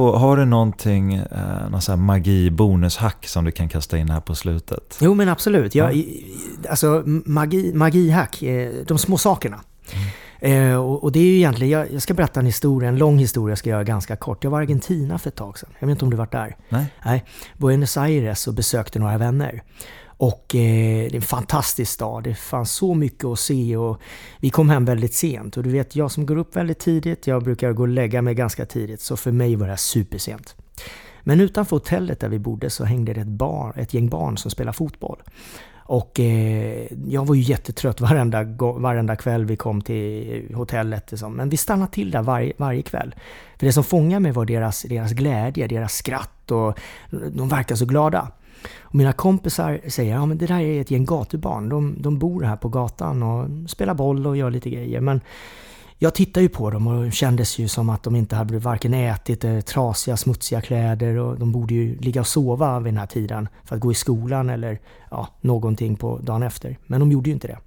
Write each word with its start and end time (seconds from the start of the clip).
Och 0.00 0.20
har 0.20 0.36
du 0.36 0.44
någonting, 0.44 1.14
eh, 1.14 1.68
någon 1.70 1.80
sån 1.82 1.98
här 1.98 2.06
magi, 2.06 2.50
bonushack 2.50 3.26
som 3.26 3.44
du 3.44 3.50
kan 3.50 3.68
kasta 3.68 3.98
in 3.98 4.08
här 4.10 4.20
på 4.20 4.34
slutet? 4.34 4.98
Jo 5.00 5.14
men 5.14 5.28
absolut. 5.28 5.74
Jag, 5.74 5.94
i- 5.96 6.26
Alltså 6.70 7.02
magi, 7.06 7.72
magihack, 7.74 8.42
eh, 8.42 8.70
de 8.86 8.98
små 8.98 9.18
sakerna. 9.18 9.60
Eh, 10.40 10.74
och, 10.76 11.04
och 11.04 11.12
det 11.12 11.18
är 11.18 11.24
ju 11.24 11.36
egentligen, 11.36 11.70
jag, 11.78 11.92
jag 11.92 12.02
ska 12.02 12.14
berätta 12.14 12.40
en 12.40 12.46
historia, 12.46 12.88
en 12.88 12.98
lång 12.98 13.18
historia 13.18 13.56
ska 13.56 13.70
jag 13.70 13.74
göra 13.76 13.84
ganska 13.84 14.16
kort. 14.16 14.44
Jag 14.44 14.50
var 14.50 14.60
i 14.60 14.64
Argentina 14.64 15.18
för 15.18 15.28
ett 15.28 15.36
tag 15.36 15.58
sedan. 15.58 15.70
Jag 15.78 15.86
vet 15.86 15.92
inte 15.94 16.04
om 16.04 16.10
du 16.10 16.16
varit 16.16 16.32
där? 16.32 16.56
Nej? 16.68 16.86
Nej, 17.04 17.24
Buenos 17.58 17.96
Aires 17.96 18.46
och 18.46 18.54
besökte 18.54 18.98
några 18.98 19.18
vänner. 19.18 19.62
Och 20.16 20.54
eh, 20.54 21.10
det 21.10 21.12
är 21.12 21.16
en 21.16 21.22
fantastisk 21.22 21.92
stad. 21.92 22.24
Det 22.24 22.34
fanns 22.34 22.72
så 22.72 22.94
mycket 22.94 23.24
att 23.24 23.38
se 23.38 23.76
och 23.76 24.00
vi 24.40 24.50
kom 24.50 24.70
hem 24.70 24.84
väldigt 24.84 25.14
sent. 25.14 25.56
Och 25.56 25.62
du 25.62 25.70
vet, 25.70 25.96
jag 25.96 26.10
som 26.10 26.26
går 26.26 26.36
upp 26.36 26.56
väldigt 26.56 26.78
tidigt, 26.78 27.26
jag 27.26 27.42
brukar 27.42 27.72
gå 27.72 27.82
och 27.82 27.88
lägga 27.88 28.22
mig 28.22 28.34
ganska 28.34 28.66
tidigt. 28.66 29.00
Så 29.00 29.16
för 29.16 29.32
mig 29.32 29.56
var 29.56 29.66
det 29.66 29.72
här 29.72 29.76
supersent. 29.76 30.56
Men 31.22 31.40
utanför 31.40 31.76
hotellet 31.76 32.20
där 32.20 32.28
vi 32.28 32.38
bodde 32.38 32.70
så 32.70 32.84
hängde 32.84 33.12
det 33.12 33.20
ett, 33.20 33.26
bar, 33.26 33.72
ett 33.76 33.94
gäng 33.94 34.08
barn 34.08 34.36
som 34.36 34.50
spelade 34.50 34.76
fotboll. 34.76 35.22
Och 35.86 36.20
eh, 36.20 36.86
jag 37.06 37.26
var 37.26 37.34
ju 37.34 37.42
jättetrött 37.42 38.00
varenda, 38.00 38.44
varenda 38.58 39.16
kväll 39.16 39.44
vi 39.44 39.56
kom 39.56 39.82
till 39.82 40.54
hotellet. 40.54 41.10
Liksom. 41.10 41.32
Men 41.32 41.48
vi 41.48 41.56
stannade 41.56 41.92
till 41.92 42.10
där 42.10 42.22
varje, 42.22 42.52
varje 42.56 42.82
kväll. 42.82 43.14
För 43.58 43.66
det 43.66 43.72
som 43.72 43.84
fångade 43.84 44.20
mig 44.20 44.32
var 44.32 44.44
deras, 44.44 44.82
deras 44.82 45.12
glädje, 45.12 45.66
deras 45.66 45.92
skratt 45.92 46.50
och 46.50 46.78
de 47.10 47.48
verkar 47.48 47.76
så 47.76 47.86
glada. 47.86 48.28
Och 48.80 48.94
mina 48.94 49.12
kompisar 49.12 49.80
säger 49.88 50.14
ja 50.14 50.26
det 50.26 50.46
där 50.46 50.60
är 50.60 50.80
ett 50.80 50.90
gäng 50.90 51.04
gatubarn. 51.04 51.68
De, 51.68 51.96
de 51.98 52.18
bor 52.18 52.42
här 52.42 52.56
på 52.56 52.68
gatan 52.68 53.22
och 53.22 53.70
spelar 53.70 53.94
boll 53.94 54.26
och 54.26 54.36
gör 54.36 54.50
lite 54.50 54.70
grejer. 54.70 55.00
Men 55.00 55.20
jag 55.98 56.14
tittade 56.14 56.42
ju 56.42 56.48
på 56.48 56.70
dem 56.70 56.86
och 56.86 57.04
det 57.04 57.10
kändes 57.10 57.58
ju 57.58 57.68
som 57.68 57.90
att 57.90 58.02
de 58.02 58.16
inte 58.16 58.36
hade 58.36 58.58
varken 58.58 58.94
ätit 58.94 59.44
eller 59.44 59.60
trasiga, 59.60 60.16
smutsiga 60.16 60.60
kläder 60.60 61.16
och 61.16 61.38
de 61.38 61.52
borde 61.52 61.74
ju 61.74 61.98
ligga 61.98 62.20
och 62.20 62.26
sova 62.26 62.80
vid 62.80 62.92
den 62.92 62.98
här 62.98 63.06
tiden 63.06 63.48
för 63.64 63.74
att 63.76 63.80
gå 63.80 63.92
i 63.92 63.94
skolan 63.94 64.50
eller 64.50 64.78
ja, 65.10 65.28
någonting 65.40 65.96
på 65.96 66.18
dagen 66.18 66.42
efter. 66.42 66.78
Men 66.86 67.00
de 67.00 67.12
gjorde 67.12 67.30
ju 67.30 67.34
inte 67.34 67.48
det. 67.48 67.58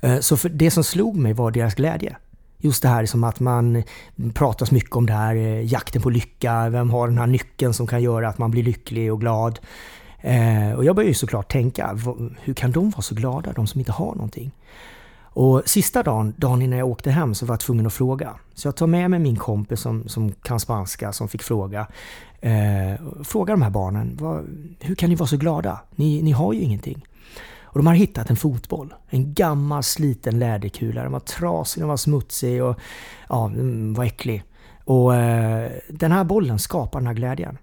Eh, 0.00 0.20
så 0.20 0.36
för 0.36 0.48
det 0.48 0.70
som 0.70 0.84
slog 0.84 1.16
mig 1.16 1.32
var 1.32 1.50
deras 1.50 1.74
glädje. 1.74 2.16
Just 2.60 2.82
det 2.82 2.88
här 2.88 3.06
som 3.06 3.24
att 3.24 3.40
man 3.40 3.82
pratar 4.34 4.66
så 4.66 4.74
mycket 4.74 4.96
om 4.96 5.06
det 5.06 5.12
här 5.12 5.36
eh, 5.36 5.60
jakten 5.72 6.02
på 6.02 6.10
lycka. 6.10 6.68
Vem 6.68 6.90
har 6.90 7.08
den 7.08 7.18
här 7.18 7.26
nyckeln 7.26 7.74
som 7.74 7.86
kan 7.86 8.02
göra 8.02 8.28
att 8.28 8.38
man 8.38 8.50
blir 8.50 8.62
lycklig 8.62 9.12
och 9.12 9.20
glad? 9.20 9.58
Eh, 10.20 10.72
Och 10.72 10.84
jag 10.84 10.96
började 10.96 11.08
ju 11.10 11.14
såklart 11.14 11.52
tänka, 11.52 11.98
hur 12.40 12.54
kan 12.54 12.72
de 12.72 12.90
vara 12.90 13.02
så 13.02 13.14
glada, 13.14 13.52
de 13.52 13.66
som 13.66 13.78
inte 13.80 13.92
har 13.92 14.14
någonting? 14.14 14.50
Och 15.20 15.62
sista 15.66 16.02
dagen, 16.02 16.34
dagen 16.36 16.62
innan 16.62 16.78
jag 16.78 16.88
åkte 16.88 17.10
hem, 17.10 17.34
så 17.34 17.46
var 17.46 17.52
jag 17.52 17.60
tvungen 17.60 17.86
att 17.86 17.92
fråga. 17.92 18.34
Så 18.54 18.68
jag 18.68 18.76
tar 18.76 18.86
med 18.86 19.10
mig 19.10 19.18
min 19.20 19.36
kompis 19.36 19.80
som, 19.80 20.08
som 20.08 20.32
kan 20.32 20.60
spanska, 20.60 21.12
som 21.12 21.28
fick 21.28 21.42
fråga. 21.42 21.86
Eh, 22.40 22.94
fråga 23.24 23.52
de 23.52 23.62
här 23.62 23.70
barnen, 23.70 24.16
vad, 24.20 24.44
hur 24.80 24.94
kan 24.94 25.10
ni 25.10 25.16
vara 25.16 25.26
så 25.26 25.36
glada? 25.36 25.80
Ni, 25.96 26.22
ni 26.22 26.30
har 26.32 26.52
ju 26.52 26.60
ingenting. 26.60 27.04
Och 27.78 27.84
de 27.84 27.86
har 27.86 27.94
hittat 27.94 28.30
en 28.30 28.36
fotboll. 28.36 28.94
En 29.08 29.34
gammal 29.34 29.82
sliten 29.82 30.38
läderkula. 30.38 31.02
Den 31.02 31.12
var 31.12 31.20
trasig, 31.20 31.80
den 31.80 31.88
var 31.88 31.96
smutsig 31.96 32.62
och 32.62 32.76
ja, 33.28 33.50
var 33.94 34.04
äcklig. 34.04 34.42
Och 34.84 35.14
eh, 35.14 35.70
den 35.88 36.12
här 36.12 36.24
bollen 36.24 36.58
skapar 36.58 37.00
den 37.00 37.06
här 37.06 37.14
glädjen. 37.14 37.58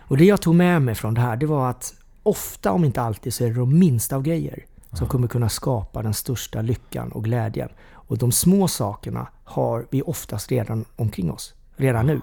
Och 0.00 0.16
det 0.16 0.24
jag 0.24 0.42
tog 0.42 0.54
med 0.54 0.82
mig 0.82 0.94
från 0.94 1.14
det 1.14 1.20
här, 1.20 1.36
det 1.36 1.46
var 1.46 1.70
att 1.70 1.94
ofta, 2.22 2.72
om 2.72 2.84
inte 2.84 3.02
alltid, 3.02 3.34
så 3.34 3.44
är 3.44 3.48
det 3.48 3.54
de 3.54 3.78
minsta 3.78 4.16
av 4.16 4.22
grejer 4.22 4.64
som 4.92 5.06
kommer 5.06 5.28
kunna 5.28 5.48
skapa 5.48 6.02
den 6.02 6.14
största 6.14 6.62
lyckan 6.62 7.12
och 7.12 7.24
glädjen. 7.24 7.68
Och 7.92 8.18
de 8.18 8.32
små 8.32 8.68
sakerna 8.68 9.26
har 9.44 9.86
vi 9.90 10.02
oftast 10.02 10.50
redan 10.50 10.84
omkring 10.96 11.30
oss. 11.32 11.54
Redan 11.76 12.06
nu. 12.06 12.20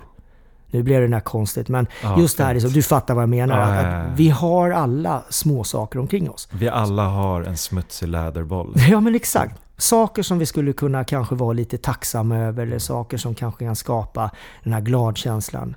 Nu 0.73 0.83
blir 0.83 1.01
det 1.01 1.07
där 1.07 1.19
konstigt, 1.19 1.69
men 1.69 1.87
Ja, 2.01 2.19
just 2.19 2.37
det 2.37 2.43
här, 2.43 2.53
liksom, 2.53 2.71
du 2.71 2.83
fattar 2.83 3.13
vad 3.13 3.21
jag 3.21 3.29
menar. 3.29 3.59
Ja, 3.59 3.65
att, 3.65 4.19
vi 4.19 4.29
har 4.29 4.71
alla 4.71 5.23
små 5.29 5.63
saker 5.63 5.99
omkring 5.99 6.29
oss. 6.29 6.47
Vi 6.51 6.69
alla 6.69 7.07
har 7.07 7.41
en 7.41 7.57
smutsig 7.57 8.07
läderboll. 8.07 8.73
Ja 8.89 8.99
men 8.99 9.15
exakt. 9.15 9.61
Saker 9.77 10.23
som 10.23 10.39
vi 10.39 10.45
skulle 10.45 10.73
kunna 10.73 11.03
kanske 11.03 11.35
vara 11.35 11.53
lite 11.53 11.77
tacksamma 11.77 12.37
över 12.37 12.63
eller 12.63 12.79
saker 12.79 13.17
som 13.17 13.35
kanske 13.35 13.65
kan 13.65 13.75
skapa 13.75 14.31
den 14.63 14.73
här 14.73 14.81
gladkänslan. 14.81 15.75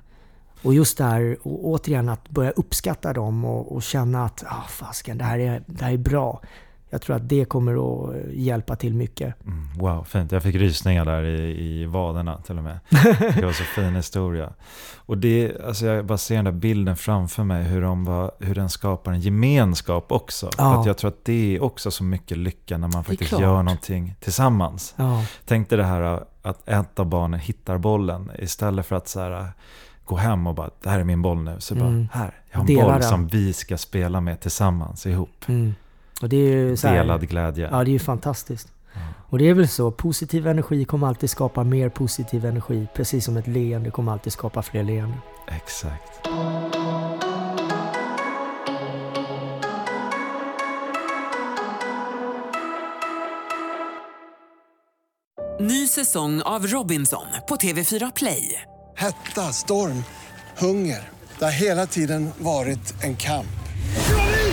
Och 0.63 0.73
just 0.73 0.97
det 0.97 1.03
här, 1.03 1.37
och 1.43 1.65
återigen 1.65 2.09
att 2.09 2.29
börja 2.29 2.51
uppskatta 2.51 3.13
dem 3.13 3.45
och, 3.45 3.75
och 3.75 3.83
känna 3.83 4.25
att 4.25 4.43
ah, 4.47 4.67
fasken, 4.69 5.17
det, 5.17 5.23
här 5.23 5.39
är, 5.39 5.63
det 5.65 5.85
här 5.85 5.93
är 5.93 5.97
bra. 5.97 6.41
Jag 6.89 7.01
tror 7.01 7.15
att 7.15 7.29
det 7.29 7.45
kommer 7.45 7.73
att 8.09 8.15
hjälpa 8.33 8.75
till 8.75 8.93
mycket. 8.93 9.45
Mm, 9.45 9.67
wow, 9.77 10.03
fint. 10.03 10.31
Jag 10.31 10.43
fick 10.43 10.55
rysningar 10.55 11.05
där 11.05 11.23
i, 11.23 11.65
i 11.81 11.85
vaderna 11.85 12.37
till 12.37 12.57
och 12.57 12.63
med. 12.63 12.79
Det 13.35 13.45
var 13.45 13.51
så 13.51 13.63
fin 13.63 13.95
historia. 13.95 14.53
Och 14.95 15.17
det, 15.17 15.61
alltså 15.67 15.85
jag 15.85 16.05
bara 16.05 16.17
ser 16.17 16.35
den 16.35 16.45
där 16.45 16.51
bilden 16.51 16.97
framför 16.97 17.43
mig, 17.43 17.63
hur, 17.63 17.81
de 17.81 18.03
var, 18.05 18.31
hur 18.39 18.55
den 18.55 18.69
skapar 18.69 19.11
en 19.11 19.19
gemenskap 19.21 20.11
också. 20.11 20.49
För 20.55 20.63
Ja. 20.63 20.79
att 20.79 20.85
jag 20.85 20.97
tror 20.97 21.07
att 21.09 21.25
det 21.25 21.55
är 21.55 21.63
också 21.63 21.91
så 21.91 22.03
mycket 22.03 22.37
lycka 22.37 22.77
när 22.77 22.87
man 22.87 23.03
faktiskt 23.03 23.31
gör 23.39 23.63
någonting 23.63 24.15
tillsammans. 24.19 24.93
Ja, 24.97 25.23
Tänk 25.45 25.69
dig 25.69 25.77
det 25.77 25.83
här 25.83 26.23
att 26.41 26.69
ett 26.69 26.99
av 26.99 27.05
barnen 27.05 27.39
hittar 27.39 27.77
bollen 27.77 28.31
istället 28.39 28.85
för 28.85 28.95
att 28.95 29.07
så 29.07 29.19
här, 29.19 29.51
gå 30.05 30.15
hem 30.15 30.47
och 30.47 30.55
bara, 30.55 30.69
det 30.83 30.89
här 30.89 30.99
är 30.99 31.03
min 31.03 31.21
boll 31.21 31.43
nu. 31.43 31.55
Så 31.59 31.75
bara, 31.75 31.87
Mm. 31.87 32.07
här, 32.13 32.33
jag 32.51 32.57
har 32.57 32.61
en 32.61 32.67
Dela 32.67 32.83
boll 32.83 32.93
den. 32.93 33.03
som 33.09 33.27
vi 33.27 33.53
ska 33.53 33.77
spela 33.77 34.21
med 34.21 34.39
tillsammans 34.39 35.05
ihop. 35.05 35.45
mm. 35.47 35.73
Och 36.21 36.29
det 36.29 36.37
är 36.37 36.41
ju 36.41 36.77
så 36.77 36.87
här, 36.87 36.95
Delad 36.95 37.29
glädje. 37.29 37.69
Ja, 37.71 37.83
det 37.83 37.89
är 37.89 37.93
ju 37.93 37.99
fantastiskt. 37.99 38.67
Och 39.29 39.37
det 39.37 39.49
är 39.49 39.53
väl 39.53 39.67
så, 39.67 39.91
positiv 39.91 40.47
energi 40.47 40.85
kommer 40.85 41.07
alltid 41.07 41.29
skapa 41.29 41.63
mer 41.63 41.89
positiv 41.89 42.45
energi. 42.45 42.87
Precis 42.93 43.25
som 43.25 43.37
ett 43.37 43.47
leende 43.47 43.91
kommer 43.91 44.11
alltid 44.11 44.33
skapa 44.33 44.61
fler 44.61 44.83
leenden. 44.83 45.19
Exakt. 45.47 46.27
Ny 55.59 55.87
säsong 55.87 56.41
av 56.41 56.67
Robinson 56.67 57.25
på 57.49 57.55
TV4 57.55 58.11
Play. 58.15 58.61
Hetta, 58.95 59.41
storm, 59.41 60.03
hunger. 60.57 61.09
Det 61.39 61.45
har 61.45 61.51
hela 61.51 61.85
tiden 61.85 62.29
varit 62.37 63.03
en 63.03 63.15
kamp. 63.15 63.47